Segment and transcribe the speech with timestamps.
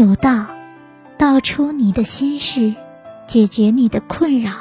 [0.00, 0.46] 有道，
[1.18, 2.74] 道出你的心事，
[3.26, 4.52] 解决你的困扰，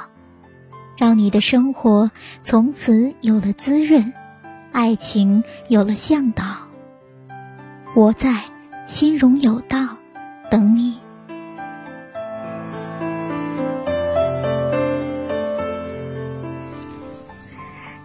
[0.97, 2.11] 让你的生活
[2.43, 4.11] 从此有了滋润，
[4.73, 6.43] 爱情有了向导。
[7.96, 8.43] 我在
[8.86, 9.96] 心荣有道
[10.52, 11.00] 等你。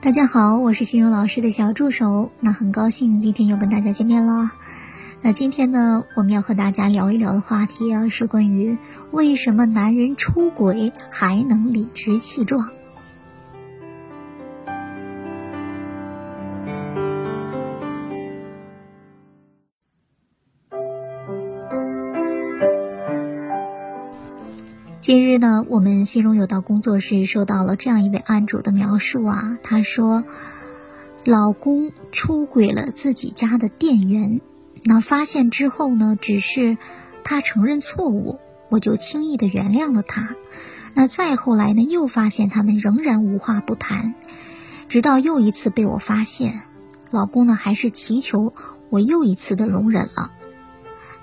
[0.01, 4.53] 大家好，我是心荣老师的小助手，那很高兴今天又跟大家见面了。
[5.27, 8.77] 那今天呢，我们要和大家聊一聊的话题啊，是关于
[9.11, 12.69] 为什么男人出轨还能理直气壮。
[25.01, 30.23] 近日呢，我们心中有道工作室收到了这样一位案主的描述啊，他说，
[31.25, 34.43] 老公出轨了自己家的店员。
[34.85, 36.15] 那发现之后呢？
[36.21, 36.77] 只是
[37.25, 40.37] 他承认错误，我就轻易的原谅了他。
[40.95, 41.83] 那再后来呢？
[41.83, 44.15] 又发现他们仍然无话不谈，
[44.87, 46.61] 直到又一次被我发现，
[47.11, 48.53] 老公呢还是祈求
[48.91, 50.31] 我又一次的容忍了。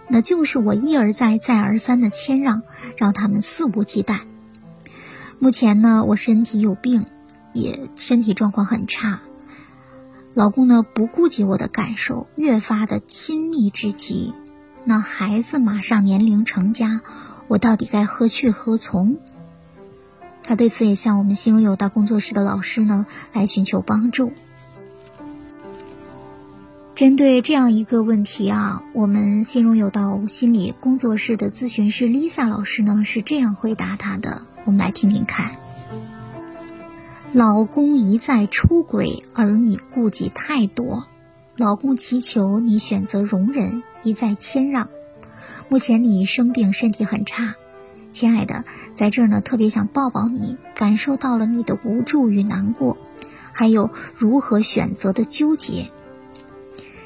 [0.09, 2.63] 那就是我一而再、再而三的谦让，
[2.97, 4.21] 让他们肆无忌惮。
[5.39, 7.05] 目前呢，我身体有病，
[7.53, 9.21] 也身体状况很差。
[10.33, 14.33] 老公呢不顾及我的感受，越发的亲密之极。
[14.85, 17.01] 那孩子马上年龄成家，
[17.47, 19.17] 我到底该何去何从？
[20.43, 24.31] 他对此也向我们心如有道工作室的老师呢来寻求帮助。
[26.95, 35.60] 针对这样一个问题啊，我们心如有道心理工作室的咨询师 Lisa 老师呢是这样回答他的，我们来听听看。
[37.33, 41.05] 老公一再出轨，而你顾忌太多；
[41.55, 44.89] 老公祈求你选择容忍，一再谦让。
[45.69, 47.56] 目前你生病，身体很差，
[48.11, 52.97] 亲爱的，在这儿呢，特别想抱抱你，感受到了你的无助与难过，
[53.53, 55.89] 还有如何选择的纠结。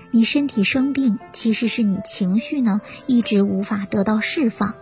[0.09, 4.73] 你身体生病，其实是你情绪呢一直无法得到释放，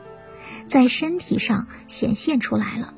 [0.66, 2.94] 在身体上显现出来了。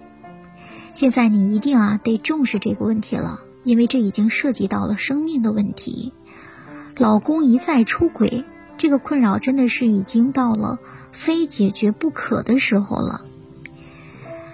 [0.96, 6.14] 现在你一定啊得重视这个问题了，因为这已经涉及到了生命的问题。
[6.96, 8.46] 老公一再出轨，
[8.78, 10.80] 这个困扰真的是已经到了
[11.12, 13.26] 非解决不可的时候了。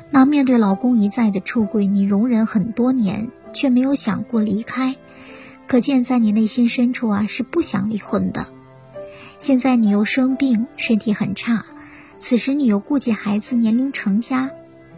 [0.10, 4.96] 那面对老公一再的出轨，你容忍很多年，却没有想过离开，
[5.68, 8.48] 可见在你内心深处啊是不想离婚的。
[9.38, 11.66] 现在你又生病，身体很差，
[12.18, 14.50] 此时你又顾及孩子年龄成家。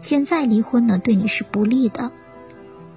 [0.03, 2.11] 现在离婚呢，对你是不利的，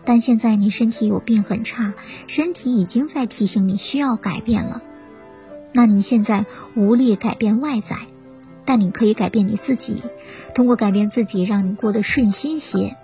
[0.05, 1.94] 但现在你身体有病很差，
[2.27, 4.83] 身体已经在提醒你需要改变了。
[5.72, 7.97] 那你现在无力改变外在，
[8.65, 10.03] 但你可以改变你自己，
[10.53, 12.97] 通过改变自己，让你过得顺心些。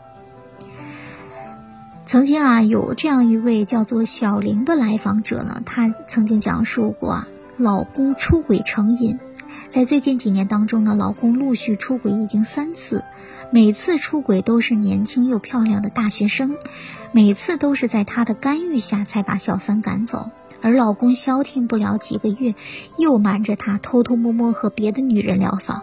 [2.05, 9.21] 曾经啊，有这样一位叫做小玲的来访者呢，她曾经讲述过啊，老公出轨成瘾。
[9.69, 13.05] 在最近几年当中呢，老公陆续出轨已经三次，
[13.51, 16.57] 每次出轨都是年轻又漂亮的大学生，
[17.13, 20.31] 每次都是在他的干预下才把小三赶走，
[20.61, 22.55] 而老公消停不了几个月，
[22.99, 25.83] 又瞒着他偷偷摸摸和别的女人聊骚。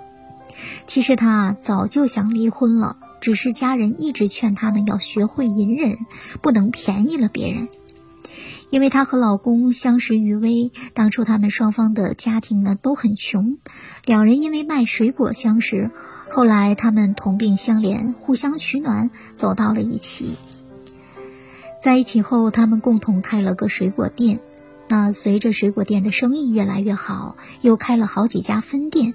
[0.88, 5.98] 其实他早就想离婚了，只是家人一直劝他呢要学会隐忍，
[6.42, 7.70] 不能便宜了别人。
[8.70, 13.58] 因为她和老公相识于微，当初他们双方的家庭呢都很穷，
[14.06, 15.92] 两人因为卖水果相识，
[16.30, 20.36] 后来他们同病相怜，互相取暖，走到了一起。
[21.82, 24.40] 在一起后，他们共同开了个水果店。
[24.92, 29.14] 那随着水果店的生意越来越好，又开了好几家分店。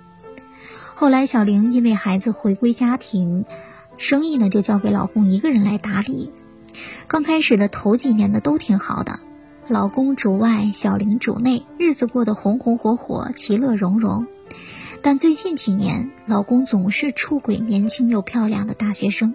[0.95, 3.45] 后来小玲因为孩子回归家庭，
[3.97, 6.31] 生意呢就交给老公一个人来打理。
[7.09, 9.19] 刚开始的头几年呢都挺好的。
[9.69, 14.27] 老公主外，小玲主内，日子过得红红火火，其乐融融。
[15.01, 19.35] 但最近几年，老公总是出轨年轻又漂亮的大学生，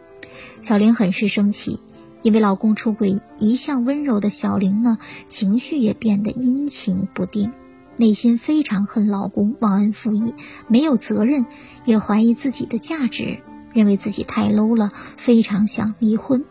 [0.62, 1.80] 小玲很是生气。
[2.22, 7.52] 因为老公出轨，一向温柔的小玲呢，情绪也变得阴晴不定，
[7.98, 10.36] 内心非常恨老公忘恩负义，
[10.68, 11.48] 没有责任，
[11.86, 13.42] 也怀疑自己的价值，
[13.74, 16.46] 认为自己太 low 了，非常想离婚。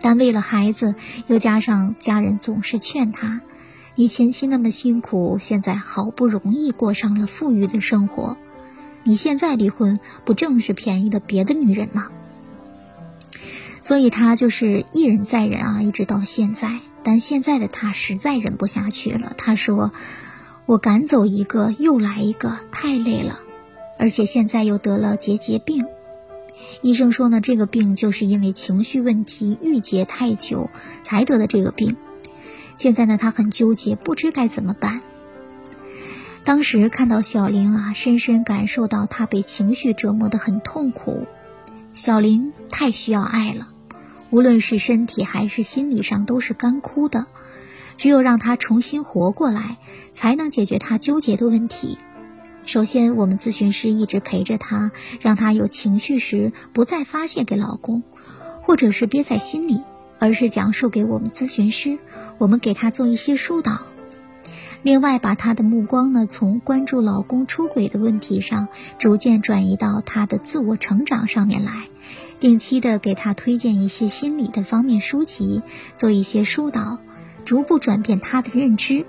[0.00, 0.94] 但为了孩子，
[1.26, 3.40] 又加上家人总是劝他
[3.96, 8.36] ：“你前期那么辛苦，现在好不容易过上了富裕的生活，
[9.04, 12.08] 你现在离婚，不正是便宜的别的女人吗？”
[13.82, 16.80] 所以他就是一忍再忍啊，一直到现在。
[17.02, 19.90] 但现在的他实在忍不下去了，他说
[20.66, 23.40] ：“我赶走一个又来一个，太累了。”
[23.98, 25.86] 而且现在又得了结节病。
[26.82, 30.70] 医生说呢，这个病就是因为情绪问题郁结太久
[31.02, 31.96] 才得的这个病。
[32.76, 35.02] 现在呢，他很纠结，不知该怎么办。
[36.42, 41.26] 当时看到小林啊，深深感受到他被情绪折磨得很痛苦。
[41.92, 43.68] 小林太需要爱了，
[44.30, 47.26] 无论是身体还是心理上都是干枯的。
[47.98, 49.76] 只有让他重新活过来，
[50.10, 51.98] 才能解决他纠结的问题。
[52.70, 58.04] 首先，我们咨询师一直陪着她，让她有情绪时不再发泄给老公，
[58.62, 59.82] 或者是憋在心里，
[60.20, 61.98] 而是讲述给我们咨询师，
[62.38, 63.80] 我们给她做一些疏导。
[64.84, 68.68] 另外，把她的目光呢，从关注老公出轨的问题上，
[69.00, 71.88] 逐渐转移到她的自我成长上面来，
[72.38, 75.60] 定期的给她推荐一些心理的方面书籍，
[75.96, 77.00] 做一些疏导，
[77.44, 79.06] 逐步转变她的认知。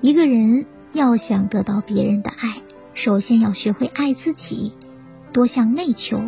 [0.00, 2.62] 一个人要想得到别人的爱，
[2.94, 4.72] 首先要学会爱自己，
[5.32, 6.22] 多向内求。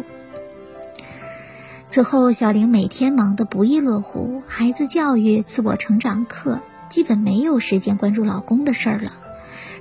[1.89, 6.61] 此后，小玲每天忙得不亦乐乎，孩子教育、自我成长课。
[6.89, 9.13] 基本没有时间关注老公的事儿了。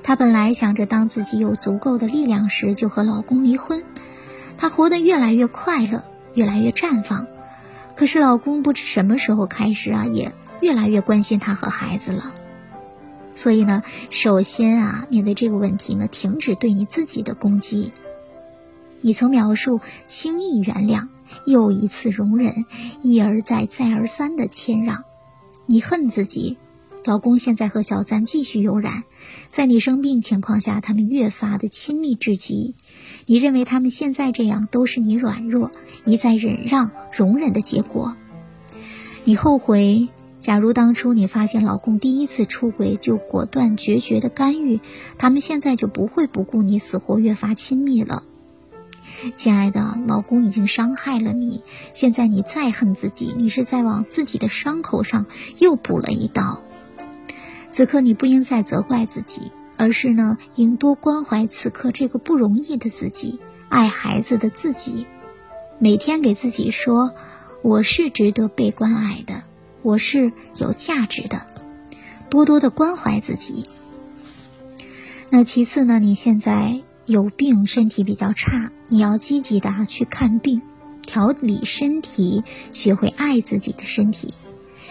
[0.02, 3.84] 她本来想着，当自己有足够的力量时，就和老公离婚。
[4.58, 6.04] 她活得越来越快乐，
[6.34, 7.28] 越来越绽放。
[7.96, 10.32] 可是老公不知什么时候开始啊，也
[10.62, 12.34] 越来越关心她和孩子了。
[13.36, 17.92] 所以呢，首先啊，面对这个问题呢，停止对你自己的攻击。
[19.02, 21.10] 你曾描述轻易原谅，
[21.46, 22.66] 又一次容忍，
[23.02, 25.04] 一而再，再而三的谦让。
[25.68, 26.58] 你恨自己。
[27.04, 29.04] 老公现在和小三继续有染，
[29.48, 32.74] 在你生病情况下，他们越发的亲密至极。
[33.28, 35.72] 你认为他们现在这样都是你软弱
[36.04, 38.18] 一再忍让容忍的结果。
[39.24, 40.10] 你后悔，
[40.46, 44.80] 假如当初你发现老公第一次出轨就果断决绝的干预，
[45.18, 48.22] 他们现在就不会不顾你死活越发亲密了。
[49.34, 51.64] 亲爱的，老公已经伤害了你，
[51.96, 55.26] 现在你再恨自己，你是在往自己的伤口上
[55.58, 56.62] 又补了一刀。
[57.72, 63.40] 此刻你不应再责怪自己，而是呢，应多关怀此刻这个不容易的自己，
[63.70, 65.08] 爱孩子的自己。
[65.80, 67.16] 每天给自己说
[67.64, 69.42] ：“我是值得被关爱的，
[69.86, 71.46] 我是有价值的。”
[72.28, 73.70] 多多的关怀自己。
[75.30, 80.64] 那其次呢，你现在有病，身体比较差，你要积极的去看病，
[81.06, 82.44] 调理身体，
[82.74, 84.34] 学会爱自己的身体。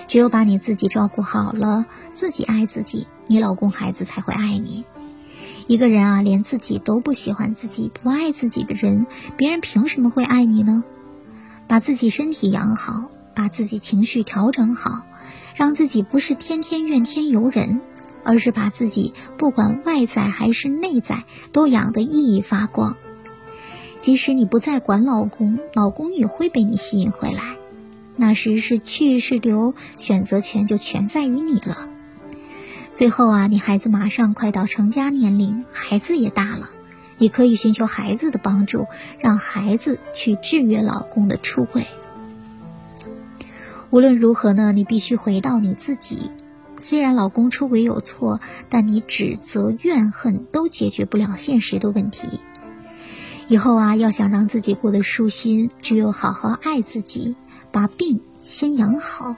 [0.06, 4.84] 只有把你自己照顾好了，自己爱自己，你老公孩子才会爱你。
[5.66, 9.06] 一个人啊，连自己都不喜欢自己、不爱自己的人，
[9.36, 10.84] 别人凭什么会爱你呢？
[11.66, 15.06] 把自己身体养好，把自己情绪调整好，
[15.54, 17.80] 让自己不是天天怨天尤人，
[18.24, 22.96] 而是把自己不管外在还是内在都养得熠熠发光。
[24.00, 27.56] 即使你不再管老公，老公也会被你吸引回来。
[28.16, 31.88] 那时是去是留，选择权就全在于你了。
[32.94, 36.68] 最后啊，你孩子马上快到成家年龄，孩子也大了，
[37.18, 38.86] 你可以寻求孩子的帮助，
[39.18, 41.84] 让孩子去制约老公的出轨。
[43.94, 46.32] 无论如何呢，你必须回到你自己。
[46.80, 52.40] 虽然老公出轨有错，但你指责怨恨都解决不了现实的问题。
[53.46, 57.36] 以后啊，要想让自己过得舒心，只有好好爱自己。
[57.70, 59.36] 把病先养好，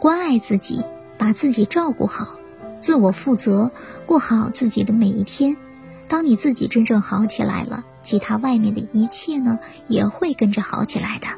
[0.00, 0.82] 关爱自己，
[1.16, 2.40] 把自己照顾好，
[2.80, 3.70] 自我负责，
[4.06, 5.56] 过好自己的每一天。
[6.08, 11.28] 当你自己真正好起来了，其他外面的一切呢，也会跟着好起来的。